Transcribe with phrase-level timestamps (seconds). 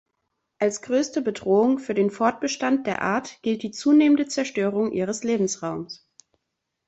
[0.57, 6.09] Als größte Bedrohung für den Fortbestand der Art gilt die zunehmende Zerstörung ihres Lebensraums.